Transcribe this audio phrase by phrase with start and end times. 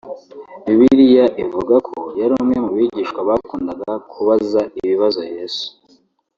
[0.65, 5.65] Bibiliya ivuga ko yari umwe mu bigishwa bakundaga kubaza ibibazo Yesu